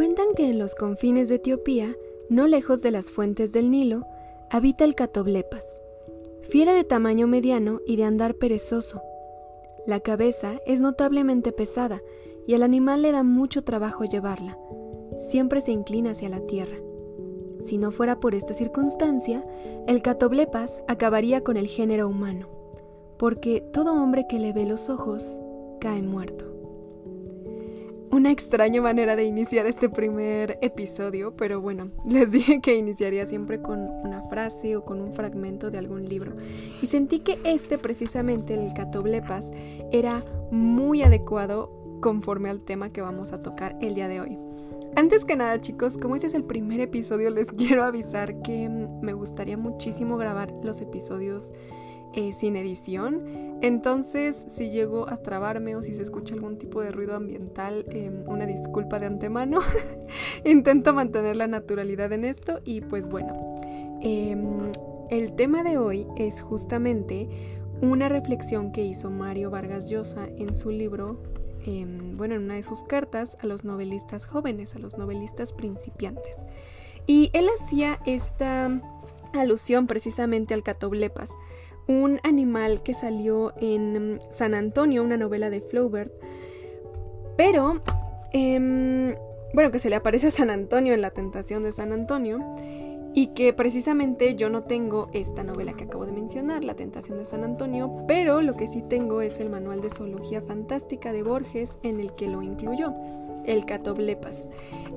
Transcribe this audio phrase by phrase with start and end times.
[0.00, 1.94] Cuentan que en los confines de Etiopía,
[2.30, 4.06] no lejos de las fuentes del Nilo,
[4.48, 5.78] habita el catoblepas,
[6.40, 9.02] fiera de tamaño mediano y de andar perezoso.
[9.86, 12.00] La cabeza es notablemente pesada
[12.46, 14.56] y al animal le da mucho trabajo llevarla.
[15.18, 16.78] Siempre se inclina hacia la tierra.
[17.66, 19.44] Si no fuera por esta circunstancia,
[19.86, 22.48] el catoblepas acabaría con el género humano,
[23.18, 25.42] porque todo hombre que le ve los ojos
[25.78, 26.49] cae muerto.
[28.12, 33.62] Una extraña manera de iniciar este primer episodio, pero bueno, les dije que iniciaría siempre
[33.62, 36.32] con una frase o con un fragmento de algún libro.
[36.82, 39.52] Y sentí que este precisamente, el catoblepas,
[39.92, 44.38] era muy adecuado conforme al tema que vamos a tocar el día de hoy.
[44.96, 49.12] Antes que nada chicos, como este es el primer episodio, les quiero avisar que me
[49.12, 51.52] gustaría muchísimo grabar los episodios
[52.14, 53.58] eh, sin edición.
[53.62, 58.26] Entonces, si llego a trabarme o si se escucha algún tipo de ruido ambiental, em,
[58.26, 59.60] una disculpa de antemano.
[60.44, 63.54] Intento mantener la naturalidad en esto y pues bueno,
[64.00, 64.72] em,
[65.10, 67.28] el tema de hoy es justamente
[67.82, 71.22] una reflexión que hizo Mario Vargas Llosa en su libro,
[71.66, 76.44] em, bueno, en una de sus cartas a los novelistas jóvenes, a los novelistas principiantes.
[77.06, 78.80] Y él hacía esta
[79.32, 81.30] alusión precisamente al catoblepas
[81.90, 86.12] un animal que salió en San Antonio, una novela de Flaubert,
[87.36, 87.80] pero,
[88.32, 89.14] em,
[89.52, 92.38] bueno, que se le aparece a San Antonio en La Tentación de San Antonio,
[93.12, 97.24] y que precisamente yo no tengo esta novela que acabo de mencionar, La Tentación de
[97.24, 101.78] San Antonio, pero lo que sí tengo es el Manual de Zoología Fantástica de Borges
[101.82, 102.94] en el que lo incluyó
[103.44, 104.48] el catoblepas.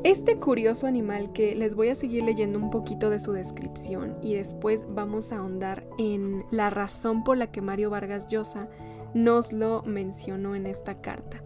[0.03, 4.33] Este curioso animal que les voy a seguir leyendo un poquito de su descripción y
[4.33, 8.69] después vamos a ahondar en la razón por la que Mario Vargas Llosa
[9.13, 11.43] nos lo mencionó en esta carta.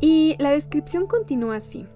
[0.00, 1.86] Y la descripción continúa así.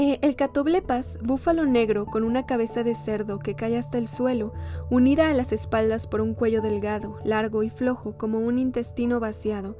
[0.00, 4.52] Eh, el catoblepas, búfalo negro con una cabeza de cerdo que cae hasta el suelo,
[4.90, 9.76] unida a las espaldas por un cuello delgado, largo y flojo como un intestino vaciado,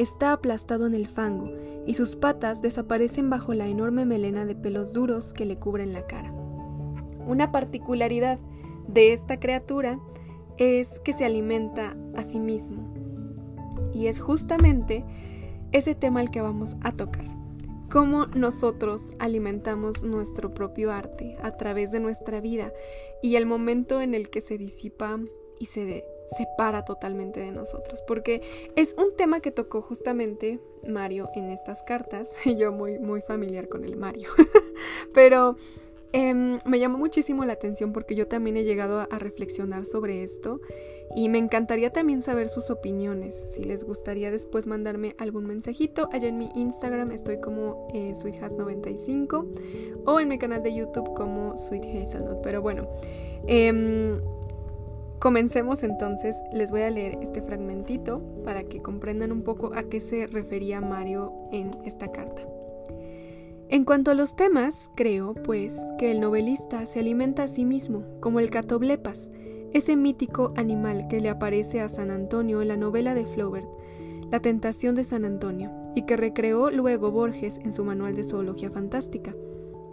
[0.00, 1.50] está aplastado en el fango
[1.86, 6.06] y sus patas desaparecen bajo la enorme melena de pelos duros que le cubren la
[6.06, 6.32] cara.
[7.26, 8.38] Una particularidad
[8.88, 9.98] de esta criatura
[10.56, 12.94] es que se alimenta a sí mismo.
[13.92, 15.04] Y es justamente
[15.72, 17.26] ese tema el que vamos a tocar.
[17.90, 22.72] Cómo nosotros alimentamos nuestro propio arte a través de nuestra vida
[23.22, 25.18] y el momento en el que se disipa
[25.58, 26.04] y se
[26.36, 28.42] separa totalmente de nosotros, porque
[28.76, 33.84] es un tema que tocó justamente Mario en estas cartas, yo muy, muy familiar con
[33.84, 34.30] el Mario,
[35.14, 35.56] pero
[36.12, 40.60] em, me llamó muchísimo la atención porque yo también he llegado a, reflexionar sobre esto
[41.14, 46.28] y me encantaría también saber sus opiniones, si les gustaría después mandarme algún mensajito, allá
[46.28, 51.84] en mi Instagram estoy como eh, SweetHas95 o en mi canal de YouTube como Sweet
[51.84, 52.88] Hazelnut, pero bueno.
[53.46, 54.20] Eh,
[55.20, 60.00] Comencemos entonces, les voy a leer este fragmentito para que comprendan un poco a qué
[60.00, 62.40] se refería Mario en esta carta.
[63.68, 68.02] En cuanto a los temas, creo, pues, que el novelista se alimenta a sí mismo,
[68.20, 69.30] como el catoblepas,
[69.74, 73.68] ese mítico animal que le aparece a San Antonio en la novela de Flaubert,
[74.30, 78.70] La tentación de San Antonio, y que recreó luego Borges en su manual de zoología
[78.70, 79.34] fantástica.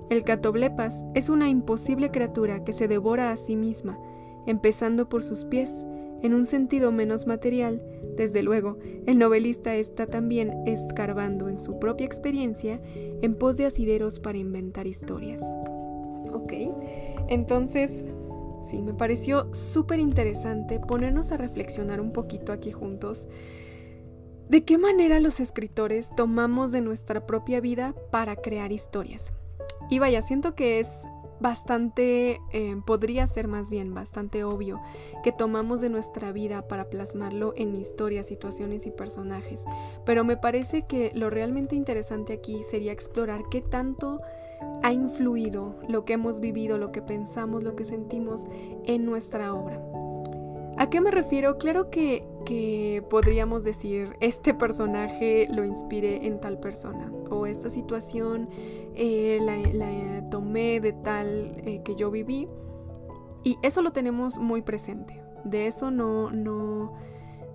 [0.09, 3.99] El catoblepas es una imposible criatura que se devora a sí misma,
[4.47, 5.85] empezando por sus pies,
[6.23, 7.81] en un sentido menos material,
[8.17, 12.81] desde luego, el novelista está también escarbando en su propia experiencia
[13.21, 15.43] en pos de asideros para inventar historias.
[16.31, 16.53] Ok,
[17.27, 18.03] entonces,
[18.61, 23.27] sí, me pareció súper interesante ponernos a reflexionar un poquito aquí juntos
[24.49, 29.31] de qué manera los escritores tomamos de nuestra propia vida para crear historias.
[29.89, 31.05] Y vaya, siento que es
[31.39, 34.81] bastante, eh, podría ser más bien bastante obvio
[35.23, 39.63] que tomamos de nuestra vida para plasmarlo en historias, situaciones y personajes,
[40.05, 44.21] pero me parece que lo realmente interesante aquí sería explorar qué tanto
[44.83, 48.45] ha influido lo que hemos vivido, lo que pensamos, lo que sentimos
[48.85, 49.96] en nuestra obra.
[50.77, 51.57] ¿A qué me refiero?
[51.57, 58.47] Claro que, que podríamos decir, este personaje lo inspiré en tal persona o esta situación
[58.95, 61.27] eh, la, tomé de tal
[61.65, 62.47] eh, que yo viví
[63.43, 65.19] y eso lo tenemos muy presente.
[65.43, 66.93] De eso no, no,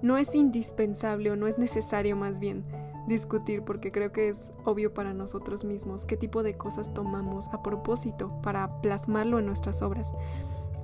[0.03, 2.65] no es indispensable o no es necesario más bien
[3.07, 7.63] discutir porque creo que es obvio para nosotros mismos qué tipo de cosas tomamos a
[7.63, 10.13] propósito para plasmarlo en nuestras obras.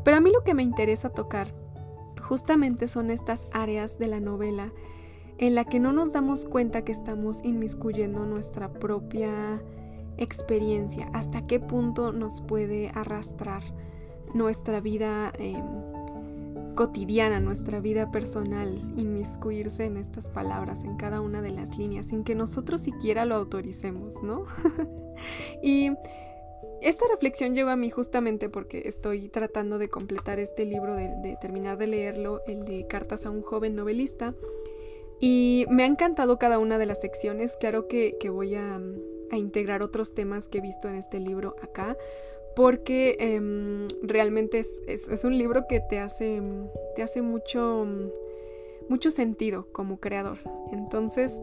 [0.05, 1.53] Pero a mí lo que me interesa tocar
[2.29, 4.71] justamente son estas áreas de la novela
[5.39, 9.63] en la que no nos damos cuenta que estamos inmiscuyendo nuestra propia
[10.19, 13.63] experiencia, hasta qué punto nos puede arrastrar
[14.35, 15.65] nuestra vida em,
[16.75, 22.25] cotidiana, nuestra vida personal, inmiscuirse en estas palabras, en cada una de las líneas, sin
[22.25, 24.45] que nosotros siquiera lo autoricemos, ¿no?
[25.63, 25.93] y
[26.83, 31.79] esta reflexión llegó a mí justamente porque estoy tratando de completar este libro, de, terminar
[31.79, 34.35] de leerlo, el de Cartas a un joven novelista.
[35.21, 37.57] Y me ha encantado cada una de las secciones.
[37.57, 38.81] Claro que, voy a,
[39.33, 41.97] integrar otros temas que he visto en este libro acá,
[42.57, 46.41] porque em, realmente es, un libro que te hace,
[46.97, 47.87] te hace mucho,
[48.89, 50.39] mucho sentido como creador.
[50.73, 51.43] Entonces,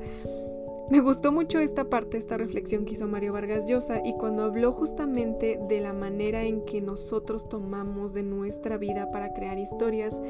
[0.90, 4.72] me gustó mucho esta parte, esta reflexión que hizo Mario Vargas Llosa y cuando habló
[4.72, 10.22] justamente de la manera en que nosotros tomamos de nuestra vida para crear historias,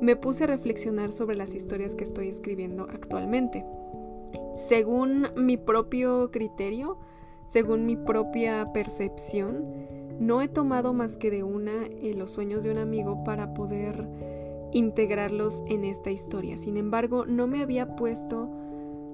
[0.00, 3.64] me puse a reflexionar sobre las historias que estoy escribiendo actualmente.
[4.54, 6.98] Según mi propio criterio,
[7.46, 9.64] según mi propia percepción,
[10.20, 14.08] no he tomado más que de una eh, los sueños de un amigo para poder
[14.72, 16.56] integrarlos en esta historia.
[16.56, 18.48] Sin embargo, no me había puesto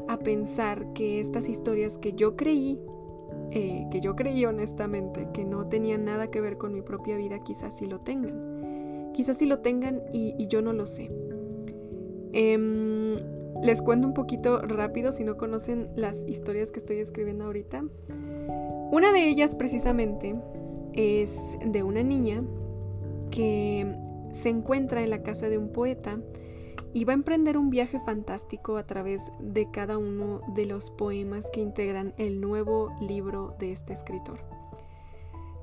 [0.09, 2.79] a pensar que estas historias que yo creí,
[3.53, 7.41] eh, que yo creí honestamente, que no tenían nada que ver con mi propia vida,
[7.41, 9.13] quizás sí lo tengan.
[9.13, 11.11] Quizás sí lo tengan y, yo no lo sé.
[12.33, 13.17] Em,
[13.63, 17.85] les cuento un poquito rápido si no conocen las historias que estoy escribiendo ahorita.
[18.93, 20.35] Una de ellas precisamente
[20.95, 22.43] es de una niña
[23.31, 23.95] que
[24.33, 26.19] se encuentra en la casa de un poeta
[26.93, 31.49] y va a emprender un viaje fantástico a través de cada uno de los poemas
[31.53, 34.41] que integran el nuevo libro de este escritor.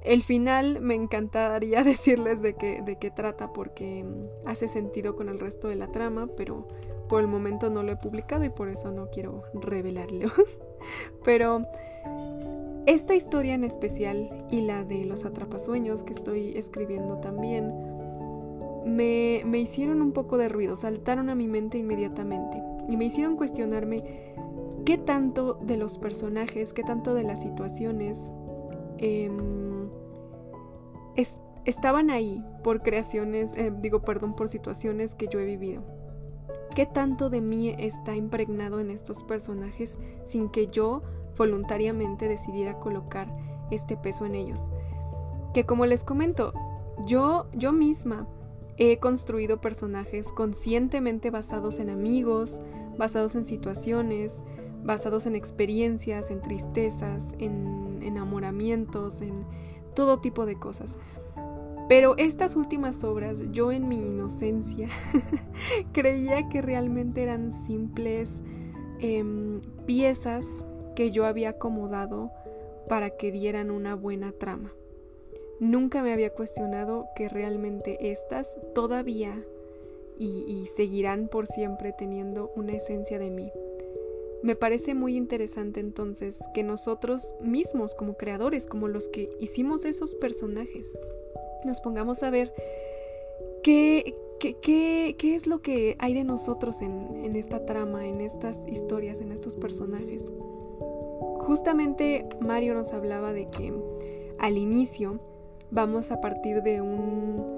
[0.01, 5.27] El final me encantaría decirles de qué, de qué trata porque mm, hace sentido con
[5.29, 6.68] el resto de la trama, pero
[7.09, 10.31] por el momento no lo he publicado y por eso no quiero revelarlo.
[11.25, 11.65] pero
[12.85, 17.74] esta historia en especial y la de los atrapasueños que estoy escribiendo también
[18.88, 24.34] me, hicieron un poco de ruido, saltaron a mi mente inmediatamente y me hicieron cuestionarme
[24.86, 28.31] qué tanto de los personajes, qué tanto de las situaciones
[28.98, 29.89] em,
[31.66, 35.84] estaban ahí por creaciones, eh, digo, perdón, por situaciones que yo he vivido.
[36.75, 41.01] ¿Qué tanto de mí está impregnado en estos personajes sin que yo
[41.38, 43.28] voluntariamente decidiera colocar
[43.72, 44.62] este peso en ellos?
[45.54, 46.54] Que como les comento,
[47.06, 48.28] yo, yo misma
[48.77, 52.59] He construido personajes conscientemente basados en amigos,
[52.97, 54.44] basados en situaciones,
[54.83, 59.45] basados en experiencias, en tristezas, en enamoramientos, en
[59.95, 60.97] todo tipo de cosas.
[61.89, 64.89] Pero estas últimas obras, yo en mi inocencia,
[65.94, 68.41] creía que realmente eran simples
[69.00, 70.45] em, piezas
[70.95, 72.31] que yo había acomodado
[72.89, 74.71] para que dieran una buena trama.
[75.59, 79.44] Nunca me había cuestionado que realmente estas todavía
[80.19, 83.51] y, seguirán por siempre teniendo una esencia de mí.
[84.44, 90.13] Me parece muy interesante entonces que nosotros mismos como creadores, como los que hicimos esos
[90.15, 90.94] personajes,
[91.65, 92.53] nos pongamos a ver
[93.63, 99.21] qué, qué, es lo que hay de nosotros en, en esta trama, en estas historias,
[99.21, 100.31] en estos personajes.
[101.39, 103.74] Justamente Mario nos hablaba de que
[104.38, 105.20] al inicio
[105.71, 107.57] vamos a partir de un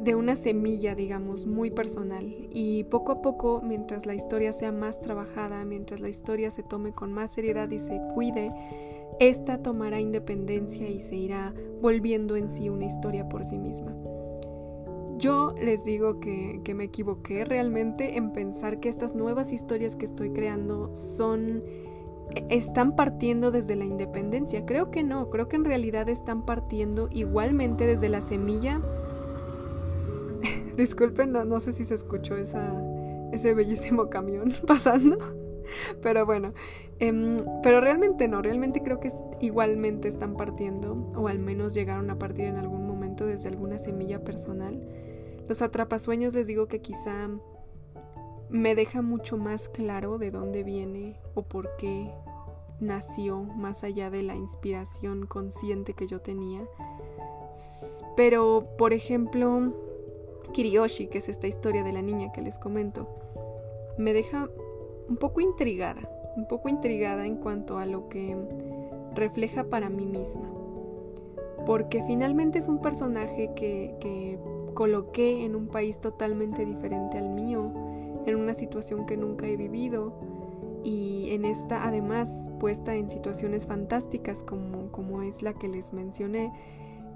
[0.00, 5.00] de una semilla, digamos, muy personal y poco a poco, mientras la historia sea más
[5.00, 8.52] trabajada, mientras la historia se tome con más seriedad y se cuide,
[9.18, 13.94] esta tomará independencia y se irá volviendo en sí una historia por sí misma.
[15.16, 20.04] Yo les digo que, que me equivoqué realmente en pensar que estas nuevas historias que
[20.04, 21.62] estoy creando son
[22.48, 24.64] están partiendo desde la independencia.
[24.66, 28.80] Creo que no, creo que en realidad están partiendo igualmente desde la semilla.
[30.76, 35.18] Disculpen, no, sé si se escuchó ese bellísimo camión pasando.
[36.02, 36.52] Pero bueno,
[36.98, 39.10] em, pero realmente no, realmente creo que
[39.40, 44.22] igualmente están partiendo, o al menos llegaron a partir en algún momento desde alguna semilla
[44.24, 44.82] personal.
[45.48, 47.30] Los atrapasueños les digo que quizá
[48.48, 52.10] me deja mucho más claro de dónde viene o por qué
[52.80, 56.62] nació más allá de la inspiración consciente que yo tenía.
[58.16, 59.72] Pero, por ejemplo,
[60.52, 63.08] Kiriyoshi, que es esta historia de la niña que les comento,
[63.96, 64.48] me deja
[65.08, 68.36] un poco intrigada, un poco intrigada en cuanto a lo que
[69.14, 70.50] refleja para mí misma.
[71.66, 74.38] Porque finalmente es un personaje que, que
[74.74, 77.72] coloqué en un país totalmente diferente al mío,
[78.26, 80.12] en una situación que nunca he vivido
[80.82, 86.52] y en esta además puesta en situaciones fantásticas como, como es la que les mencioné,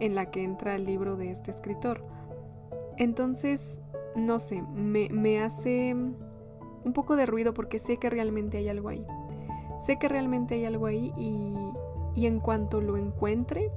[0.01, 2.05] en la que entra el libro de este escritor.
[2.97, 3.81] Entonces,
[4.17, 8.89] no sé, me, me hace un poco de ruido porque sé que realmente hay algo
[8.89, 9.05] ahí.
[9.79, 11.55] Sé que realmente hay algo ahí y,
[12.15, 13.71] y en cuanto lo encuentre,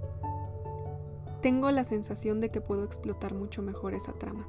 [1.41, 4.47] tengo la sensación de que puedo explotar mucho mejor esa trama.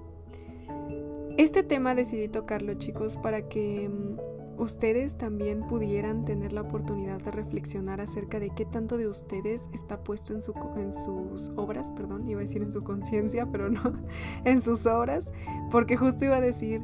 [1.38, 7.30] Este tema decidí tocarlo chicos para que mm, ustedes también pudieran tener la oportunidad de
[7.30, 12.28] reflexionar acerca de qué tanto de ustedes está puesto en, su, en sus obras, perdón,
[12.28, 13.82] iba a decir en su conciencia, pero no,
[14.44, 15.32] en sus obras,
[15.70, 16.82] porque justo iba a decir,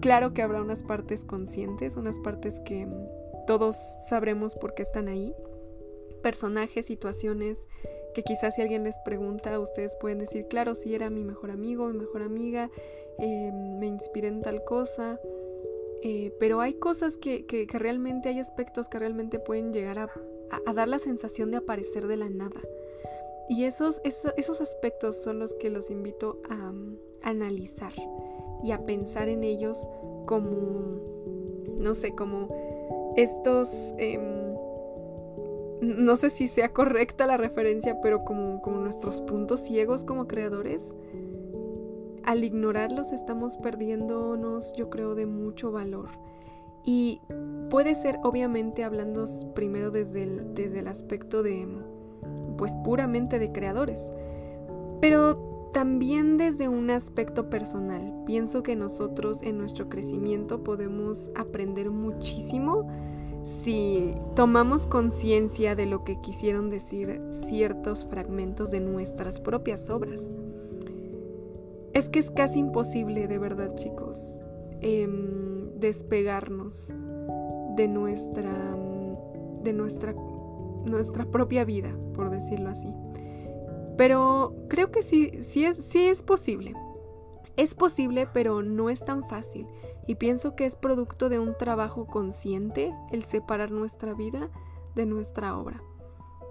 [0.00, 2.92] claro que habrá unas partes conscientes, unas partes que mm,
[3.46, 3.76] todos
[4.08, 5.34] sabremos por qué están ahí,
[6.22, 7.66] personajes, situaciones,
[8.14, 11.88] que quizás si alguien les pregunta, ustedes pueden decir, claro, si era mi mejor amigo,
[11.88, 12.70] mi mejor amiga,
[13.18, 15.20] eh, me inspiré en tal cosa,
[16.02, 20.10] eh, pero hay cosas que, que, realmente, hay aspectos que realmente pueden llegar a,
[20.66, 22.60] a, dar la sensación de aparecer de la nada.
[23.48, 26.72] Y esos, esos, esos aspectos son los que los invito a,
[27.22, 27.92] a analizar
[28.62, 29.88] y a pensar en ellos
[30.26, 31.00] como,
[31.78, 32.48] no sé, como
[33.16, 33.68] estos...
[33.98, 34.41] Eh,
[35.82, 40.94] no sé si sea correcta la referencia, pero como, como nuestros puntos ciegos como creadores,
[42.24, 46.10] al ignorarlos estamos perdiéndonos, yo creo, de mucho valor.
[46.84, 47.20] Y
[47.68, 49.24] puede ser, obviamente, hablando
[49.54, 51.66] primero desde el, desde el aspecto de,
[52.56, 54.12] pues puramente de creadores,
[55.00, 58.22] pero también desde un aspecto personal.
[58.24, 62.86] Pienso que nosotros en nuestro crecimiento podemos aprender muchísimo
[63.42, 70.30] si tomamos conciencia de lo que quisieron decir ciertos fragmentos de nuestras propias obras.
[71.92, 74.42] Es que es casi imposible, de verdad, chicos,
[74.80, 76.92] em, despegarnos
[77.76, 78.76] de nuestra,
[79.62, 80.14] de nuestra,
[80.88, 82.88] nuestra propia vida, por decirlo así.
[83.96, 86.74] Pero creo que sí, sí es, sí es posible.
[87.56, 89.66] Es posible, pero no es tan fácil
[90.06, 94.48] y pienso que es producto de un trabajo consciente el separar nuestra vida
[94.94, 95.82] de nuestra obra.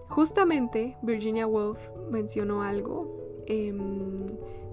[0.09, 4.25] Justamente Virginia Woolf mencionó algo em,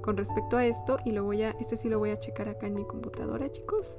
[0.02, 2.66] con respecto a esto y lo voy a, este sí lo voy a checar acá
[2.66, 3.98] en mi computadora, chicos.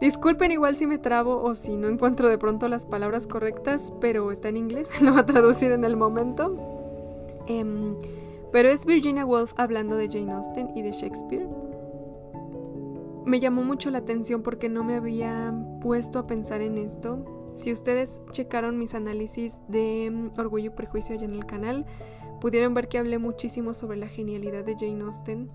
[0.00, 4.30] Disculpen igual si me trabo o si no encuentro de pronto las palabras correctas, pero
[4.30, 6.56] está en inglés, lo voy a traducir en el momento.
[7.46, 7.96] Em,
[8.52, 11.48] pero es Virginia Woolf hablando de Jane Austen y de Shakespeare
[13.26, 17.24] me llamó mucho la atención porque no me había puesto a pensar en esto.
[17.56, 21.84] Si ustedes checaron mis análisis de mm, Orgullo y Prejuicio allá en el canal,
[22.40, 25.50] pudieron ver que hablé muchísimo sobre la genialidad de Jane Austen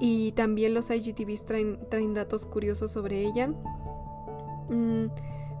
[0.00, 3.52] y también los IGTVs traen, datos curiosos sobre ella.
[4.68, 5.06] Mm,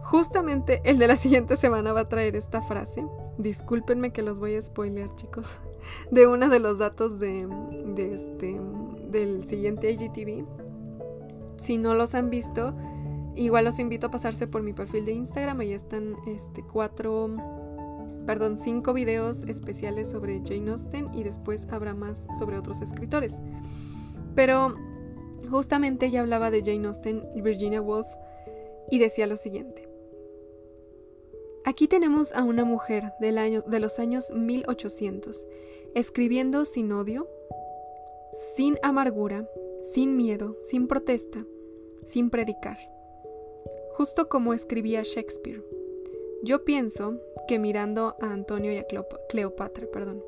[0.02, 3.06] justamente el de la siguiente semana va a traer esta frase.
[3.38, 5.60] Discúlpenme que los voy a spoilear, chicos.
[6.10, 7.48] De uno de los datos de,
[7.96, 8.60] este,
[9.10, 10.44] del siguiente IGTV.
[11.56, 12.74] Si no los han visto,
[13.36, 15.60] igual los invito a pasarse por mi perfil de Instagram.
[15.60, 17.30] Ahí están este, cuatro,
[18.26, 23.40] perdón, cinco videos especiales sobre Jane Austen y después habrá más sobre otros escritores.
[24.34, 24.74] Pero
[25.50, 28.06] justamente ella hablaba de Jane Austen Virginia Woolf
[28.90, 29.89] y decía lo siguiente.
[31.64, 35.46] Aquí tenemos a una mujer del año, de los años 1800,
[35.94, 37.28] escribiendo sin odio,
[38.54, 39.48] sin amargura,
[39.82, 41.44] sin miedo, sin protesta,
[42.04, 42.78] sin predicar.
[43.94, 45.62] Justo como escribía Shakespeare.
[46.42, 48.86] Yo pienso que mirando a Antonio y a
[49.28, 50.24] Cleopatra, perdón.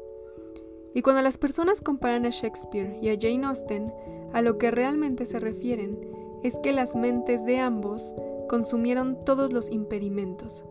[0.94, 3.90] Y cuando las personas comparan a Shakespeare y a Jane Austen,
[4.34, 5.98] a lo que realmente se refieren
[6.42, 8.14] es que las mentes de ambos
[8.48, 10.64] consumieron todos los impedimentos.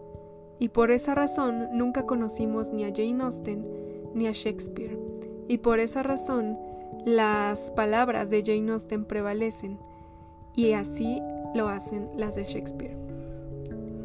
[0.62, 3.66] Y por esa razón nunca conocimos ni a Jane Austen
[4.14, 4.96] ni a Shakespeare.
[5.48, 6.56] Y por esa razón
[7.04, 9.80] las palabras de Jane Austen prevalecen
[10.56, 11.20] y así
[11.56, 12.96] lo hacen las de Shakespeare.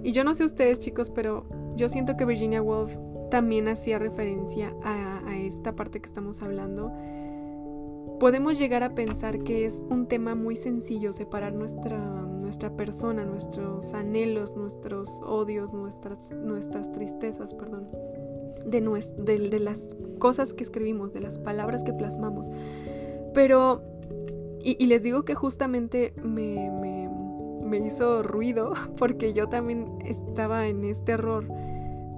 [0.02, 1.44] Y yo no sé ustedes chicos, pero
[1.76, 2.96] yo siento que Virginia Woolf
[3.30, 6.90] también hacía referencia a, esta parte que estamos hablando.
[8.18, 13.92] Podemos llegar a pensar que es un tema muy sencillo separar nuestra, nuestra persona, nuestros
[13.92, 17.88] anhelos, nuestros odios, nuestras, nuestras tristezas, perdón,
[18.64, 18.80] de,
[19.50, 22.50] de, las cosas que escribimos, de las palabras que plasmamos.
[23.34, 23.82] Pero,
[24.62, 31.12] y, les digo que justamente me, me, hizo ruido porque yo también estaba en este
[31.12, 31.46] error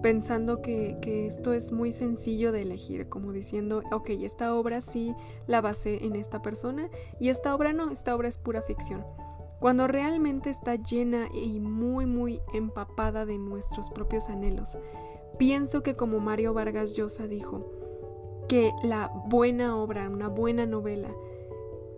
[0.02, 5.14] pensando que, que, esto es muy sencillo de elegir, como diciendo, ok, esta obra sí
[5.46, 6.88] la basé en esta persona
[7.20, 9.04] y esta obra no, esta obra es pura ficción.
[9.60, 14.78] cuando realmente está llena y muy muy empapada de nuestros propios anhelos.
[15.36, 17.78] Pienso que como Mario Vargas Llosa dijo,
[18.48, 21.14] que la buena obra, una buena novela,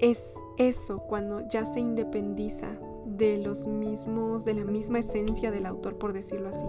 [0.01, 5.97] es eso cuando ya se independiza de los mismos, de la misma esencia del autor,
[5.97, 6.67] por decirlo así.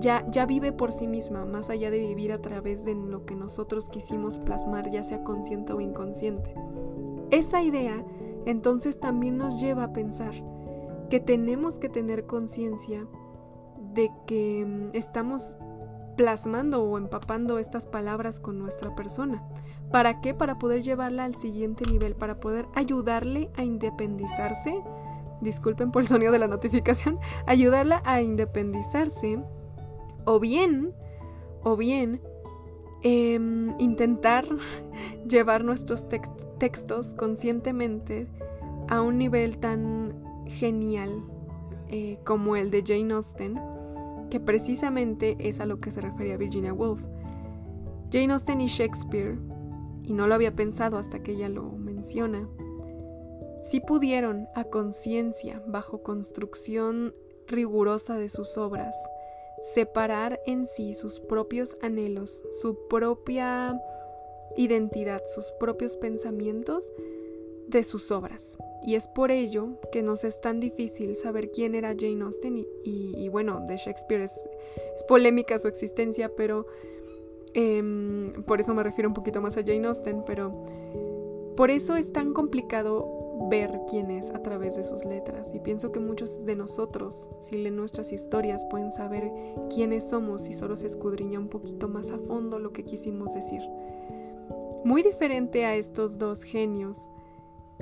[0.00, 3.36] Ya, ya vive por sí misma, más allá de vivir a través de lo que
[3.36, 6.54] nosotros quisimos plasmar, ya sea consciente o inconsciente.
[7.30, 8.04] Esa idea
[8.46, 10.34] entonces también nos lleva a pensar
[11.10, 13.06] que tenemos que tener conciencia
[13.94, 15.56] de que mm, estamos
[16.16, 19.42] plasmando o empapando estas palabras con nuestra persona.
[19.90, 20.34] ¿Para qué?
[20.34, 24.82] Para poder llevarla al siguiente nivel, para poder ayudarle a independizarse.
[25.40, 27.18] Disculpen por el sonido de la notificación.
[27.46, 29.42] Ayudarla a independizarse.
[30.24, 30.94] O bien,
[31.62, 32.20] o bien,
[33.02, 34.46] em, intentar
[35.28, 36.06] llevar nuestros
[36.58, 38.26] textos conscientemente
[38.88, 40.14] a un nivel tan
[40.46, 41.22] genial
[41.88, 43.58] eh, como el de Jane Austen
[44.34, 47.00] que precisamente es a lo que se refería Virginia Woolf.
[48.10, 49.38] Jane Austen y Shakespeare,
[50.02, 52.48] y no lo había pensado hasta que ella lo menciona,
[53.60, 57.14] sí pudieron a conciencia, bajo construcción
[57.46, 58.96] rigurosa de sus obras,
[59.72, 63.80] separar en sí sus propios anhelos, su propia
[64.56, 66.92] identidad, sus propios pensamientos
[67.68, 68.58] de sus obras.
[68.86, 73.28] Y es por ello que nos es tan difícil saber quién era Jane Austen y,
[73.30, 74.46] bueno, de Shakespeare es,
[75.08, 76.66] polémica su existencia, pero
[77.54, 80.52] em, por eso me refiero un poquito más a Jane Austen, pero
[81.56, 85.92] por eso es tan complicado ver quién es a través de sus letras y pienso
[85.92, 89.30] que muchos de nosotros, si leen nuestras historias, pueden saber
[89.74, 93.62] quiénes somos si solo se escudriña un poquito más a fondo lo que quisimos decir.
[94.84, 97.10] Muy diferente a estos dos genios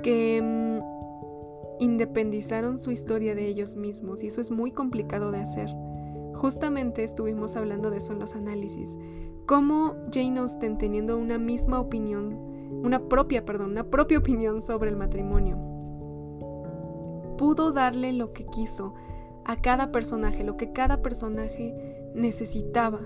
[0.01, 5.69] que mm, independizaron su historia de ellos mismos y eso es muy complicado de hacer.
[6.33, 8.97] Justamente estuvimos hablando de eso en los análisis.
[9.45, 12.52] Cómo Jane Austen teniendo una misma opinión,
[12.83, 15.57] una propia, perdón, una propia opinión sobre el matrimonio,
[17.37, 18.93] pudo darle lo que quiso
[19.45, 21.73] a cada personaje, lo que cada personaje
[22.13, 22.99] necesitaba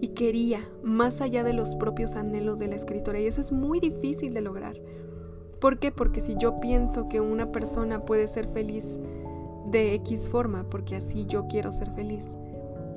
[0.00, 3.20] y quería, más allá de los propios anhelos de la escritora.
[3.20, 4.76] Y eso es muy difícil de lograr.
[5.60, 5.92] ¿Por qué?
[5.92, 8.98] Porque si yo pienso que una persona puede ser feliz
[9.70, 12.26] de X forma, porque así yo quiero ser feliz,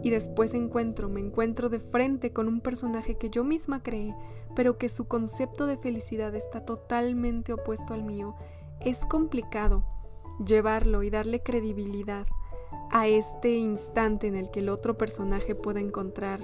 [0.06, 4.16] y después encuentro, me encuentro de frente con un personaje que yo misma creé,
[4.56, 8.36] pero que su concepto de felicidad está totalmente opuesto al mío,
[8.82, 9.84] es complicado
[10.46, 12.28] llevarlo y darle credibilidad
[12.92, 16.40] a este instante en el que el otro personaje pueda encontrar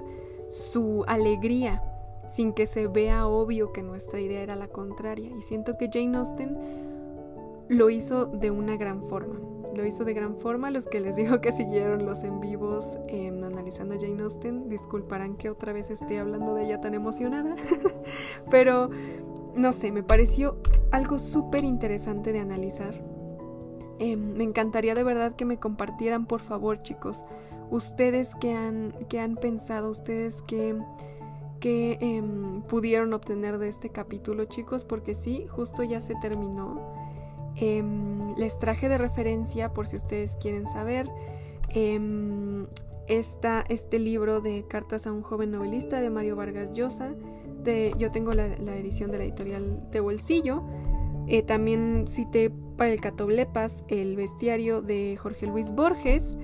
[0.50, 1.84] su alegría
[2.28, 5.30] sin que se vea obvio que nuestra idea era la contraria.
[5.38, 6.58] Y siento que Jane Austen
[7.70, 9.40] lo hizo de una gran forma.
[9.76, 10.70] Lo hizo de gran forma.
[10.72, 15.50] Los que les digo que siguieron los en vivos em, analizando Jane Austen, disculparán que
[15.50, 17.56] otra vez esté hablando de ella tan emocionada.
[18.52, 18.90] Pero,
[19.56, 20.58] no sé, me pareció
[20.92, 22.94] algo súper interesante de analizar.
[24.00, 27.26] Em, me encantaría de verdad que me compartieran, por favor, chicos,
[27.70, 30.76] ustedes que han, que han pensado, ustedes que
[31.62, 36.82] que em, pudieron obtener de este capítulo, chicos, porque sí, justo ya se terminó.
[37.56, 41.10] Em, les traje de referencia, por si ustedes quieren saber,
[41.70, 42.66] em,
[43.08, 47.14] este libro de Cartas a un joven novelista de Mario Vargas Llosa.
[47.64, 50.64] De, yo tengo la, edición de la editorial de Bolsillo.
[51.28, 56.38] Eh, también cité para el Catoblepas el bestiario de Jorge Luis Borges.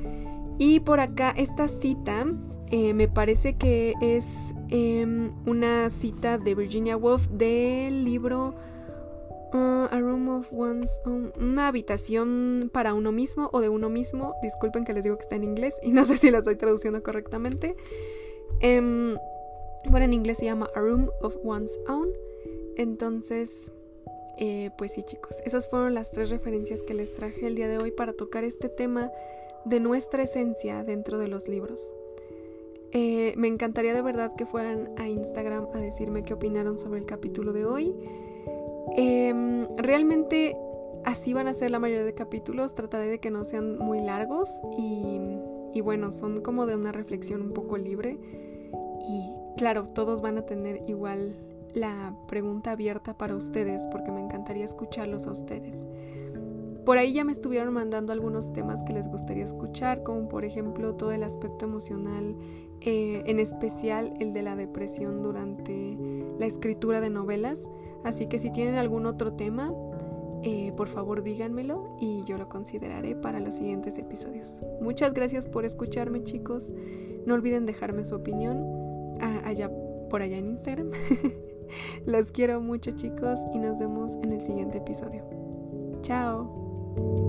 [0.57, 2.25] Y por acá esta cita
[2.69, 8.55] eh, me parece que es em, una cita de Virginia Woolf del libro
[9.53, 14.35] uh, A Room of One's Own, una habitación para uno mismo o de uno mismo.
[14.41, 17.01] Disculpen que les digo que está en inglés y no sé si la estoy traduciendo
[17.03, 17.75] correctamente.
[18.59, 19.17] Em,
[19.89, 22.09] bueno, en inglés se llama A Room of One's Own.
[22.75, 23.71] Entonces,
[24.37, 27.79] eh, pues sí chicos, esas fueron las tres referencias que les traje el día de
[27.79, 29.11] hoy para tocar este tema
[29.65, 31.93] de nuestra esencia dentro de los libros.
[32.91, 37.05] Eh, me encantaría de verdad que fueran a Instagram a decirme qué opinaron sobre el
[37.05, 37.93] capítulo de hoy.
[38.95, 40.55] Em, realmente
[41.03, 42.75] así van a ser la mayoría de capítulos.
[42.75, 45.19] Trataré de que no sean muy largos y,
[45.73, 48.17] y bueno, son como de una reflexión un poco libre.
[49.09, 51.35] Y claro, todos van a tener igual
[51.73, 55.85] la pregunta abierta para ustedes porque me encantaría escucharlos a ustedes.
[56.85, 60.95] Por ahí ya me estuvieron mandando algunos temas que les gustaría escuchar, como por ejemplo
[60.95, 62.33] todo el aspecto emocional
[62.79, 65.97] eh, en especial el de la depresión durante
[66.39, 67.67] la escritura de novelas.
[68.03, 69.73] Así que si tienen algún otro tema,
[70.43, 74.61] eh, por favor díganmelo y yo lo consideraré para los siguientes episodios.
[74.81, 76.73] Muchas gracias por escucharme chicos.
[77.25, 78.63] No olviden dejarme su opinión
[79.19, 79.69] ah, allá
[80.09, 80.91] por allá en Instagram.
[82.05, 85.23] Los quiero mucho chicos y nos vemos en el siguiente episodio.
[86.01, 87.26] Chao.